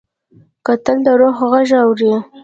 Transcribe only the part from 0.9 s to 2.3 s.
د روح غږ اوري